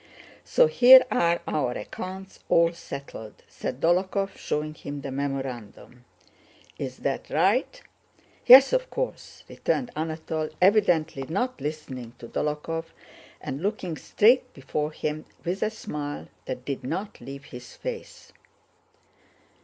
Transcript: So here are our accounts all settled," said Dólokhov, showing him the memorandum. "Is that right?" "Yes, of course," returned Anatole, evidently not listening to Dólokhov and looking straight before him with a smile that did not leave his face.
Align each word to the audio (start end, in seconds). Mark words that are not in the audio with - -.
So 0.43 0.65
here 0.65 1.05
are 1.11 1.41
our 1.47 1.73
accounts 1.73 2.39
all 2.49 2.73
settled," 2.73 3.43
said 3.47 3.79
Dólokhov, 3.81 4.35
showing 4.35 4.73
him 4.73 5.01
the 5.01 5.11
memorandum. 5.11 6.05
"Is 6.79 6.97
that 7.05 7.29
right?" 7.29 7.79
"Yes, 8.47 8.73
of 8.73 8.89
course," 8.89 9.43
returned 9.47 9.91
Anatole, 9.95 10.49
evidently 10.59 11.21
not 11.29 11.61
listening 11.61 12.13
to 12.17 12.27
Dólokhov 12.27 12.85
and 13.41 13.61
looking 13.61 13.95
straight 13.95 14.51
before 14.55 14.91
him 14.91 15.25
with 15.45 15.61
a 15.61 15.69
smile 15.69 16.29
that 16.45 16.65
did 16.65 16.83
not 16.83 17.21
leave 17.21 17.45
his 17.45 17.75
face. 17.75 18.33